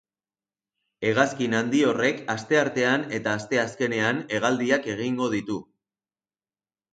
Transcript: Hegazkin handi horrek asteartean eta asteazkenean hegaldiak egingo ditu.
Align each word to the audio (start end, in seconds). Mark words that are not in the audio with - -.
Hegazkin 1.09 1.51
handi 1.57 1.81
horrek 1.89 2.23
asteartean 2.35 3.05
eta 3.19 3.35
asteazkenean 3.41 4.23
hegaldiak 4.39 4.89
egingo 4.95 5.29
ditu. 5.37 5.61